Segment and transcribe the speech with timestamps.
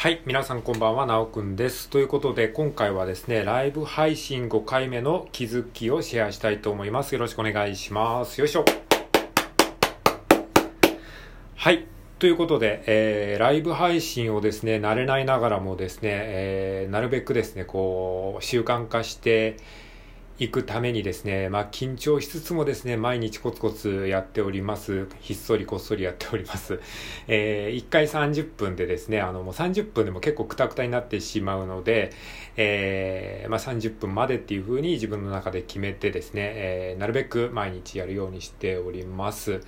[0.00, 1.90] はい、皆さんこんばんは、なおくんです。
[1.90, 7.16] ということで、今回はですね、ライブ配信5回目の気づきをシェアしたいと思います。
[7.16, 8.40] よろしくお願いします。
[8.40, 8.64] よいしょ。
[11.56, 11.84] はい。
[12.20, 19.56] ということで、えー、ライブ配信をですね、慣れないながらもですね、えー、なるべくですね、こう、習慣化して、
[20.38, 25.08] 行くためにですね、まあ、緊張しつつもですね、毎日コツコツやっております。
[25.18, 26.78] ひっそりこっそりやっております。
[27.26, 32.10] えー、1回30分でですね、あの、もう30分でも結構クタクタになってしまうので、
[32.56, 39.60] えー、まあ、30分までっていう風に自分の中で決めてですね、えー、なるべく毎日やるようにしております。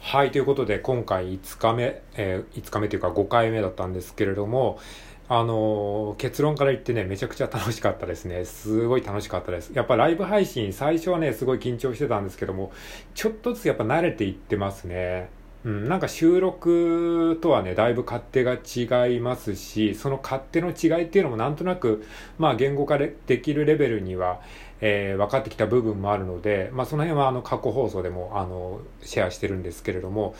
[0.00, 4.80] はい、ということで、今回5日目、えー、5日目というか5回目だったんですけれども、
[5.28, 8.44] あの、結論から言ってね、めちゃくちゃ楽しかったですね。
[8.44, 9.72] すごい楽しかったです。
[9.74, 12.72] やっぱライブ配信、最初はね、すごい緊張してたんですけども、
[13.14, 15.28] ちょっとずつやっぱ慣れていってますね。
[15.64, 22.04] うん、なんか収録とはね、だいぶ勝手が違いますし、その勝手の違いっていうのもなんとなく、
[22.38, 24.40] まあ言語化できるレベルには、
[24.80, 30.34] えー、分かってきた部分もあるので、まあその辺はあの過去放送でもあのシェアしてるんですけれども、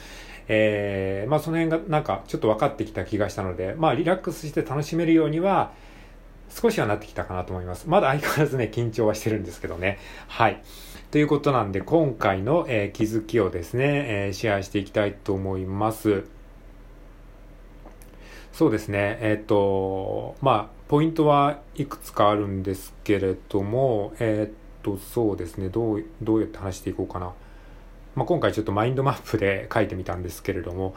[0.49, 5.73] えー、まあその辺がなんかちょっと分かってきた気がしたので、まあリラックスして楽しめるようには、
[6.49, 7.89] 少しはなってきたかなと思います。
[7.89, 9.99] まだ相変わらずね、緊張はしてるんですけどね。
[10.29, 10.63] はい。
[11.11, 16.25] ということなんで、今回の、えー、気づきをですね、えー、シェアしていきたいと思います。
[18.53, 27.33] そうですね、えっ、と、まあ、ポイントはいくつかあるんですけれども、えっ、と、そうですね、どう、どうやって話していこうかな。
[28.15, 30.95] まあ、今回ちょっとマインドマップで書いてみたんですけれども、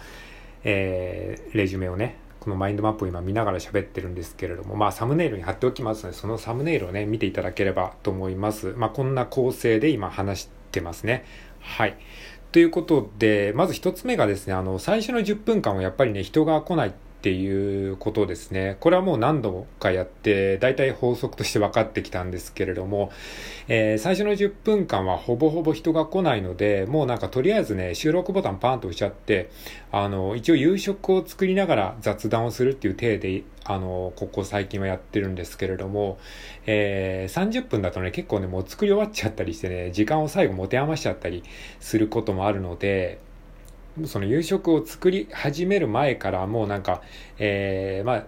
[0.64, 8.74] えー、レジュメをね、このマインドマップを今見ながら喋ってるんですけれども、まあサムネイルに貼っておきますので、そのサムネイルをね、見ていただければと思います。
[8.78, 11.26] まあこんな構成で今話してますね。
[11.60, 11.98] はい。
[12.52, 18.78] ということで、まず一つ目がですね、あの、最初の10分間はやっぱりね、人が来ないっていうことですね。
[18.80, 23.12] これはもう何度かやって、大体法則として分かってきたんですけれども、
[23.68, 29.50] えー、最初の10分間はほぼほぼ人が来ないので、もうなんかとりあえずね、収録ボタンパーンと押しちゃって、
[29.92, 36.20] あの、一応夕食を作りながら雑談をするっていう体で、あの、ここ最近はやってるんですけれども、
[36.68, 41.44] えー、30分だとね、結構ね、もう作り終わっちゃったりしてね、時間を最後持て余しちゃったり
[41.82, 43.20] することもあるので、
[44.06, 47.02] その夕食を作り始める前からもうなんか、
[47.38, 48.26] えー、まあ、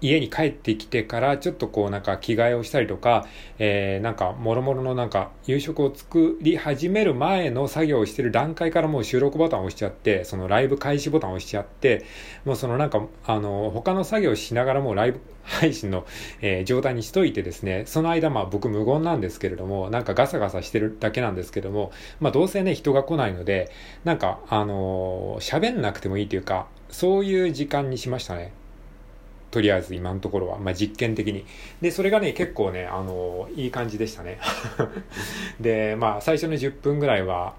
[0.00, 3.26] 家に帰ってきてからちょっとこうなんか着替えをしたりとか、
[3.58, 12.04] えー、なんかもろもろのなんか夕食を作り始める前の作業をしてる段階からもう収録ボタンを押しちゃって、そのライブ開始ボタンを押しちゃって、
[12.44, 16.04] もうそのなんかあの他の作業しながらもうライブ配信の、
[16.40, 23.70] えー、状態にしといてですね、その間まあ僕無言なんですけれども、なんかガサガサしてるだけなんですけども、まあどうせね人が来ないので、
[24.04, 28.52] なんかあの喋、ー、んなくてもいいというか、そういう時間にしましたね。
[29.50, 31.44] とりあえず今のところは、まあ、実験的に。
[31.80, 34.38] で、それがね、結構ね、あの、いい感じでしたね。
[35.60, 37.54] で、まあ、最初の10分ぐらいは、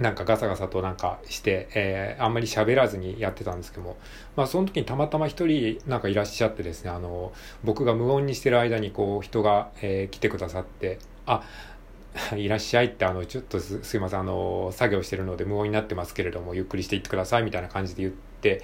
[0.00, 3.96] なんかガサガサとなんかして、えー、あんまり喋らずにやってたんですけども、
[4.36, 11.42] まあ、その時にたまたま一人なんかいらっしゃってですね、あの、僕が無音にしてる間にこう、人が、えー、来てくださって、あ、
[12.36, 18.62] いらっしゃいって、あの、ちょっとすすいません、あの、作業してるので無音になってますけれども、ゆっくりしていってくださいみたいな感じで言って、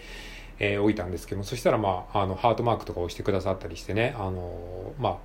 [0.59, 5.17] えー、置いたんですけど、そしたら、まあ、あの、ハートマークとか押してくださったりしてね、あの、まあ、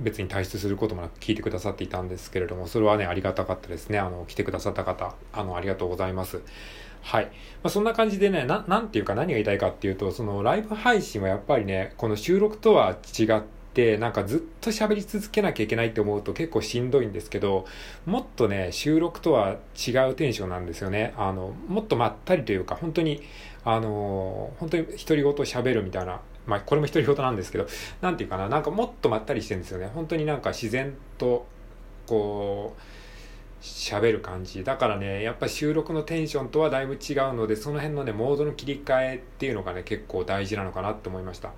[0.00, 3.98] 別に退出することもなく聞いてくださっていたんですけれども、それはね、ありがたかったですね。
[3.98, 6.42] あの、来てくださった方、あの、ありがとうございます。
[7.02, 7.26] はい。
[7.26, 7.30] ま
[7.64, 13.42] あ、そんな感じでね、な、なんていうか何が言いたいかっていうと、そのライブ配信はやっぱりね、この収録とは違っ
[13.74, 17.66] て、なんかずっと喋り続けなきゃいけないって思うと結構しんどいんですけど、
[18.06, 21.14] もっとね、収録とは違うテンションなんですよね。
[21.16, 23.22] あの、もっとまったりというか、本当に、
[23.66, 27.66] あのー、本当に独り言を喋るみたいな、まあ、これも独り言なんですけど、
[28.00, 29.90] なんていうかな、なんかもっとまったりしてるんですよね。
[29.92, 31.46] 本当になんか自然と、
[32.06, 32.80] こう、
[33.60, 34.62] 喋る感じ。
[34.62, 41.50] だからね、やっぱ収録のテンションとはだいぶ違うので、その辺のね、モードの切り替えっていうのがね、結構大事なのかなって思いました。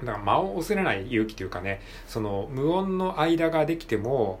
[0.00, 4.40] だから間を恐れない勇気というかね、その無音の間ができても、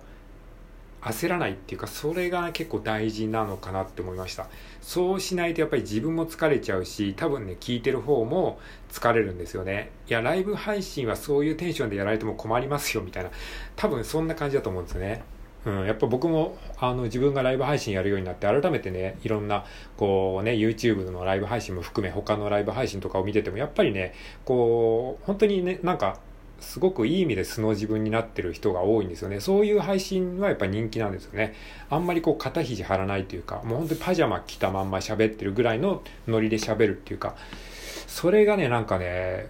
[1.00, 4.48] 焦らないっていうかそれが結構大事なのかなって思いました。
[4.80, 8.58] そうしないとやっぱり自分も疲れちゃうし多分ね聞いてる方も
[8.90, 9.90] 疲れるんですよね。
[10.08, 13.30] いやライブ配信はそういうテンションでやられても困りますよみたいな。
[13.76, 15.22] 多分そんな感じだと思うんですよね。
[15.66, 19.64] うん、やっぱ僕もあの自分がライブ配信やるようになって改めてねいろんな
[19.96, 26.20] こうね YouTube のライブ配信も含め他のライブ配信とかを見ててもやっぱりねこう本当にねなんか
[26.60, 29.40] すごくいい意味で素の自分になってる人が多いんですよね。
[29.40, 31.54] そういう配信はやっぱ人気なんですよね。
[31.90, 37.36] あんまりこう肩肘張らないというか、もう本当にパジャマ着たまんま喋ってるぐらいのノリで喋るっていうか、
[38.06, 39.48] それがね、なんかね、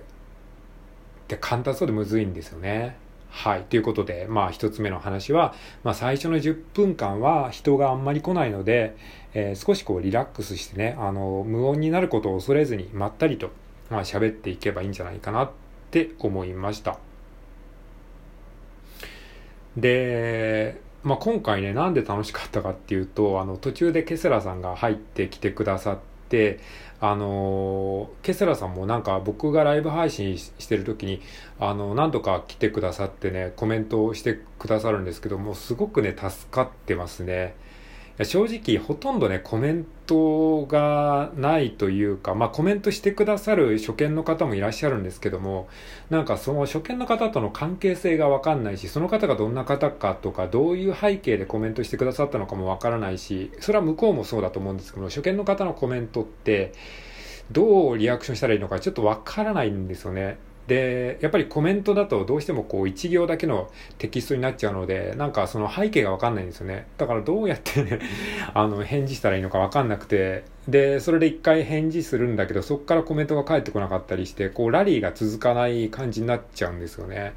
[1.29, 2.97] で簡単そうでむずいんですよね。
[3.31, 3.63] はい。
[3.63, 5.55] ということで、まあ一つ目の話は、
[5.85, 8.97] まあ最初の10分間は人があんまり来ないので、
[9.35, 13.51] えー、少しこうリラックスしてね、あの、無音になることを恐れずにまったりと、
[13.91, 15.51] まあ喋っていけばいいんじゃないかなっ
[15.89, 16.99] って思いました。
[19.77, 25.99] で、まあ今回ね、なんで楽しかったかっていうと、あの途中でケセラさんが入ってきてくださっ
[26.29, 26.61] て、
[27.01, 31.23] あのケセラさんもなんか僕がライブ配信してる時に
[31.61, 37.55] あの何度か来てくださってねコメントをしてくださるんですけどもすごくね助かってますね
[38.25, 45.69] 正直ほとんどねコメントがないというかまあコメントしてくださる初見の方もいらっしゃるんですけども
[46.11, 56.73] なんかその初見の方との関係性がわかんないしその方がどんな方かとかどういう背景でコメントしてくださったのかもわからないしそれは向こうもそうだと思うんですけど初見の方のコメントって
[57.53, 60.39] どうリアクションしたらいいのかちょっとわからないんですよね。
[60.69, 66.87] でやっぱりコメントだとどうしてもこう1行だけのテキストになっちゃうのでなんかその背景が分かんないんですよね。
[66.99, 68.01] だからどうやってね
[68.53, 70.45] あの返事したらいいのか分かんなくて。
[70.69, 77.33] でそれで1回返事するんだけどそこからコメントが返ってこなかったりしてこうラリーが続かない感じになっちゃうんですよね。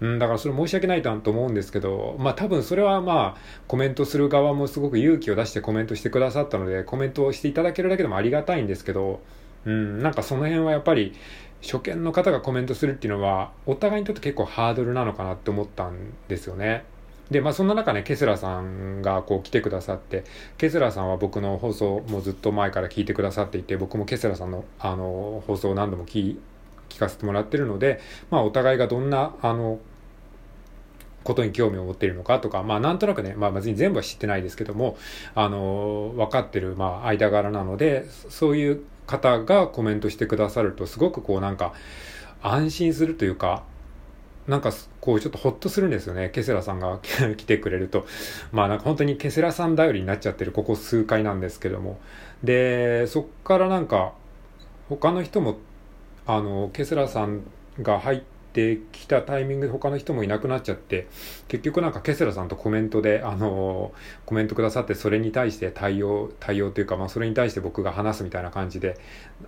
[0.00, 9.20] うん、だからそれ申し訳ないと思うんですけど、まあ多分それはまあコメントする側もすごく勇気を出してコメントしてくださったのでコメントをしていただけるだけでもありがたいんですけど、
[9.64, 11.14] うん、なんかその辺はやっぱり
[11.62, 16.84] 初見の方がコメントするっていうのはお互いにとって結構ハードルなのかなって思ったんですよね。
[17.30, 20.24] で、まあそんな中ね、ケスラさんがこう来てくださって、
[20.58, 26.36] ケスラさんは僕の放送もずっと前から聞いてくださっていて、僕もケスラさんのあの放送を何度も聞
[26.88, 28.00] 聞かせてもらってるので、
[28.30, 29.78] まあお互いがどんなあの
[31.24, 34.96] ことに興味を持っているのかとか、まあなんとなくね、まあ別に全部は知ってないですけども、
[35.34, 41.72] あの、分かってる、まあ間柄なので、そういう方がコメントしてくださるとすごくこうなんか
[42.42, 43.62] 安心するというか
[44.48, 46.30] なんかこうちょっとホッとするんですよね。
[46.30, 46.98] ケセラさんが
[47.36, 48.06] 来てくれると。
[48.50, 52.00] まあなんか本当にケセラさん頼りになっちゃってるここ数回なんですけども。
[52.42, 54.14] で、そっからなんか
[54.88, 55.58] 他の人も
[56.26, 57.42] あのケセラさん
[57.80, 61.08] が入ってってきたタイミングで他の人もいなくなっちゃって、
[61.48, 63.92] 結局なんかケセラさんとコメントで、あの、
[64.26, 68.98] コメントくださってそれに対して対応、対応というか、まあそれに対して僕が話すみたいな感じで、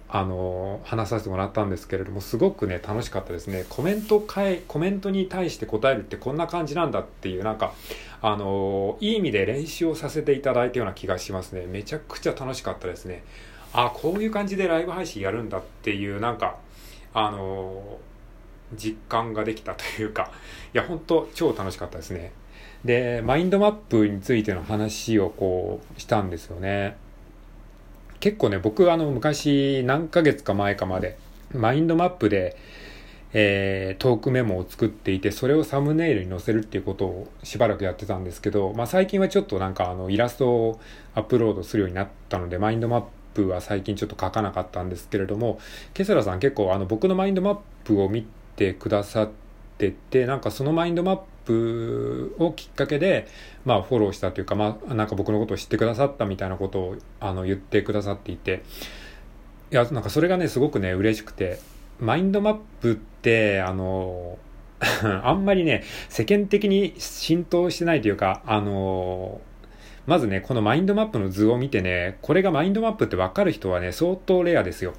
[0.09, 3.67] あの、話させてもらったんですけれども、すごくね、楽しかったですね。
[3.69, 7.75] コメント変え、コメントに対して答えるってこんな感じなんだっていう、なんか、
[8.23, 11.67] あの、いい意味で練習をさせていただいたような気がしますね。
[11.67, 13.23] めちゃくちゃ楽しかったですね。
[13.75, 16.57] あ、こういう感じでライブ配信やるんだっていう、なんか、
[17.12, 18.13] あのー
[18.72, 20.31] 実感ができたというか、
[20.72, 22.32] いや、本当超楽しかったですね。
[22.84, 26.96] で、マインドマップについての話をこうしたんですよね。
[28.20, 31.16] 結構ね、僕あの昔何ヶ月か前かまで、
[31.52, 32.56] マインドマップで、
[33.32, 40.81] えー、トークメモを作っていて、それをサムネイルに載せるっていうことをしばらくやってたんですけど、まあ最近はちょっとなんかあのイラストを
[41.14, 45.58] アップロードするようになったので、マインドマップは最近ちょっと書かなかったんですけれども、
[45.94, 48.26] ケセラさん結構あの僕のマインドマップを見
[48.56, 49.31] て、くださっ
[49.79, 53.27] てて、なんかそのマインドマップをきっかけで、
[53.65, 58.62] まあフォローしたというか、まあなんか僕のことを知ってくださったみたいなことをあの言ってくださっていて、
[59.71, 61.59] いや、なんかそれがね、すごくね、嬉しくて、
[61.99, 64.38] マインドマップって、あの、
[65.23, 69.40] あんまりね、世間的に浸透してないというか、あの、
[70.07, 74.93] まずね、このマインドマップの図を見てね、これがマインドマップってわかる人はね、相当レアですよ。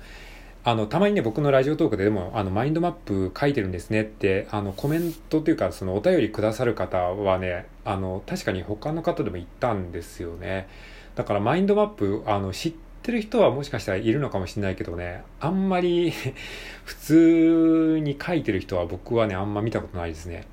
[0.67, 10.67] あの、たまにね、僕のラジオトークででも、あの、マインドマップ書いてるんですねって、あの、コメントというか、その、お便りくださる方はね、あの、確かに他の方でも言ったんですよね。
[11.13, 16.11] だから、マインドマップ、あの、知ってる人はもしかしたらいるのかもしれないけどね、あんまり
[16.83, 20.47] 普通に書いてる人は僕はね、あんま見たことないですね。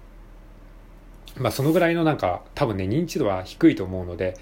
[1.38, 4.34] まあ、そのぐらいのなんか、多分ね、認知度は低いと思うので、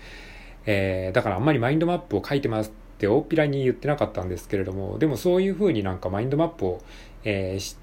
[0.67, 6.83] えー、だからあんまりマインドマップを書いてますって大っぴらに言ってなかったんですけれども、でもそういうふうになんかマインドマップを、
[7.25, 7.77] えー、知っ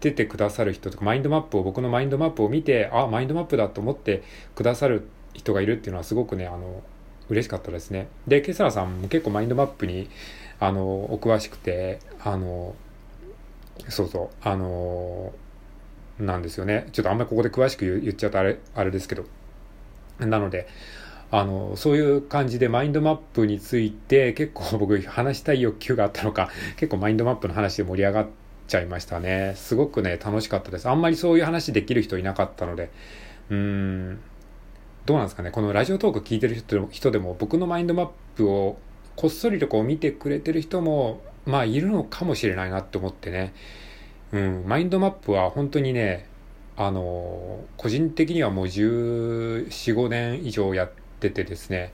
[0.00, 4.22] ててくださる人とか、マインドマップを、僕のマインドマップを見て、あ、マインドマップだと思って
[4.54, 6.82] くださる人がいるっていうのはすごくね、あの、
[7.28, 8.08] 嬉しかったですね。
[8.26, 10.08] で、ケサラさんも結構マインドマップに、
[10.58, 12.74] あの、お詳しくて、あの、
[13.90, 15.34] そうそう、あの、
[16.18, 16.88] なんですよね。
[16.92, 19.26] ちょっとあんまりここで詳しく言っちゃうとあれ、あれですけど。
[20.18, 20.66] なので、
[21.38, 28.26] あの、そういう感じでマインドマップについて結構僕話したい欲求があったのか、 結構マインドマップの話で盛り上がっ
[28.66, 29.52] ちゃいましたね。
[29.54, 30.88] すごくね、楽しかったです。
[30.88, 32.88] あんまりそういう話できる人いなかったので、
[33.50, 34.18] うーん、
[35.04, 35.50] どうなんですかね。
[35.50, 36.56] このラジオトーク聞いてる
[36.90, 38.78] 人でも、僕のマインドマップを
[39.14, 43.52] こっそりとこう見てくれてる人も、まあいるのかもしれないなって思ってね。
[44.32, 46.26] うん、マインドマップは本当にね、
[46.78, 51.92] あの、個人的にはもう14、5年以上やっててですね、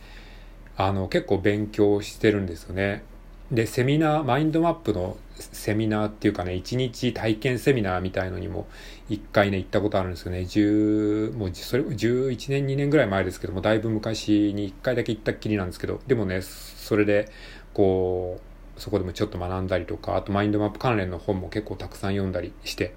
[0.76, 3.02] あの、結構勉強してるんですよね。
[3.50, 8.66] で、セミナー、マインドマップのセミナーっていうかね、一日体験セミナーみたいのにも
[9.10, 10.40] 一回ね、行ったことあるんですよね。
[10.40, 17.30] 10、もうそれ、11年、2年ぐらい前ですけども、だいぶ昔に一回だけ行ったっきりなんですけど、でもね、それで、
[17.74, 22.94] こう、そこでもちょっと学んだりとか、あとマインドマップ関連の本も結構たくさん読んだりして、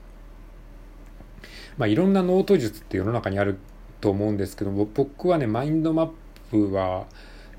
[1.77, 3.57] まあいろんなノート術って世の中にある
[4.01, 6.09] と思うんですけど、僕はね、マインドマッ
[6.51, 7.05] プは、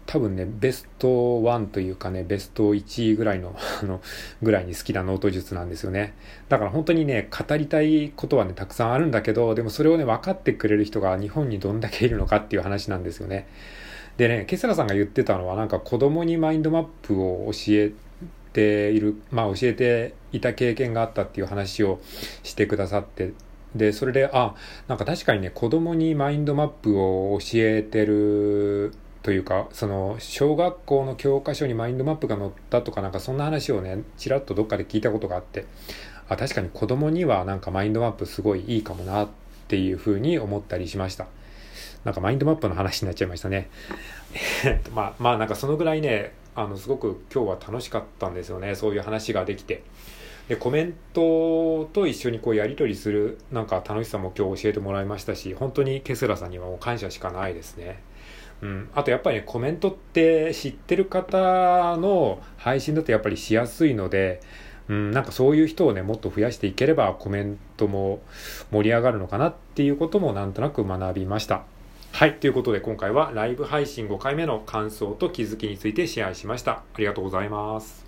[0.06, 4.00] 多分ね、ベスト1というかね、ベスト1位ぐらいの、 あの、
[4.42, 6.14] ぐらいに好きなノート術なんですよね。
[6.48, 13.48] だから本当にね、語りたいことはね、たくさんあるんだけど、でもそれをね、分かってくれる人が日本にどんだけいるのかっていう話なんですよね。
[14.16, 17.92] でね、ケセラさんが言ってたのは、なんか子供にマインドマップを教え
[18.52, 22.00] ている、まあ教えていた経験があったっていう話を
[22.44, 23.32] してくださって、
[23.74, 24.54] で、それで、あ、
[24.88, 28.92] なんか確かにね、子供にマインドマップを教えてる
[29.22, 35.66] というか、その、小学校の教科書にマインドマップが載ったとかなんかそんな話をね、ちらっとどっかで聞いたことがあって、
[36.28, 39.28] あ、確かに子供にはなんかマインドマップすごいいいかもなっ
[39.68, 41.26] ていうふうに思ったりしました。
[42.04, 43.68] なんかマインドマップの話になっちゃいましたね。
[44.94, 48.74] まあ、まあなんかそのぐらいね、あの、すごく今日は楽しかったんですよね。
[48.74, 49.82] そういう話ができて。
[50.48, 58.02] で、コメントと一緒にこうやり取りするなんか楽しさも今日教えてもらいましたし、本当にケスラさんにはもう感謝しかないですね。
[58.62, 64.40] うん、あとやっぱり、ね、コメントって知ってる方の配信だとやっぱりしやすいので、
[64.88, 68.20] うん、なんかそういう人をね、もっと増やしていければコメントも
[68.70, 71.64] 盛り上がるのかなっていうこともなんとなく学びました。
[72.12, 72.34] はい。
[72.36, 76.72] ということで今回はライブ配信5回目の感想と気づきについてシェアしました。
[76.72, 78.05] ありがとうございます。